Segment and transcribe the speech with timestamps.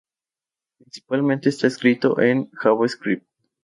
[0.79, 3.23] Principalmente está escrito en JavaScript.